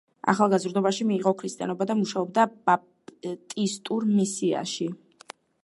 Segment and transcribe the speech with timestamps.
[0.31, 4.93] ახალგაზრდობაში მიიღო ქრისტიანობა და მუშაობდა ბაპტისტურ მისიაში.